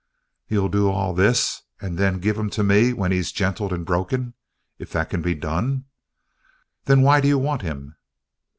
[0.47, 4.33] "You'll do all this and then give him to me when he's gentled and broken
[4.79, 5.85] if that can be done?
[6.85, 7.95] Then why do you want him?"